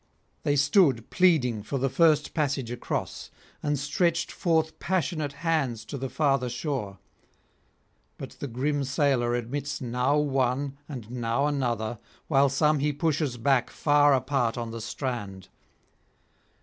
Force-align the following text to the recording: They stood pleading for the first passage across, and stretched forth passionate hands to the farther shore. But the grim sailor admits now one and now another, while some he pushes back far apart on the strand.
They 0.41 0.55
stood 0.55 1.11
pleading 1.11 1.61
for 1.61 1.77
the 1.77 1.87
first 1.87 2.33
passage 2.33 2.71
across, 2.71 3.29
and 3.61 3.77
stretched 3.77 4.31
forth 4.31 4.79
passionate 4.79 5.31
hands 5.45 5.85
to 5.85 5.95
the 5.95 6.09
farther 6.09 6.49
shore. 6.49 6.97
But 8.17 8.31
the 8.39 8.47
grim 8.47 8.83
sailor 8.83 9.35
admits 9.35 9.79
now 9.79 10.17
one 10.17 10.75
and 10.89 11.11
now 11.11 11.45
another, 11.45 11.99
while 12.27 12.49
some 12.49 12.79
he 12.79 12.91
pushes 12.91 13.37
back 13.37 13.69
far 13.69 14.15
apart 14.15 14.57
on 14.57 14.71
the 14.71 14.81
strand. 14.81 15.49